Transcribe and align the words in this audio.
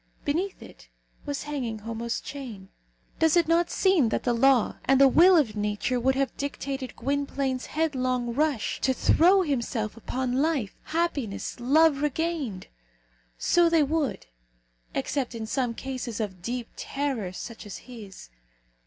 Beneath 0.25 0.63
it 0.63 0.89
was 1.27 1.43
hanging 1.43 1.77
Homo's 1.77 2.21
chain. 2.21 2.69
Does 3.19 3.37
it 3.37 3.47
not 3.47 3.69
seem 3.69 4.09
that 4.09 4.23
the 4.23 4.33
law 4.33 4.77
and 4.85 4.99
the 4.99 5.07
will 5.07 5.37
of 5.37 5.55
nature 5.55 5.99
would 5.99 6.15
have 6.15 6.35
dictated 6.37 6.95
Gwynplaine's 6.95 7.67
headlong 7.67 8.33
rush 8.33 8.81
to 8.81 8.95
throw 8.95 9.43
himself 9.43 9.95
upon 9.95 10.41
life, 10.41 10.73
happiness, 10.85 11.59
love 11.59 12.01
regained? 12.01 12.65
So 13.37 13.69
they 13.69 13.83
would, 13.83 14.25
except 14.95 15.35
in 15.35 15.45
some 15.45 15.75
case 15.75 16.19
of 16.19 16.41
deep 16.41 16.69
terror 16.75 17.31
such 17.31 17.67
as 17.67 17.77
his. 17.85 18.31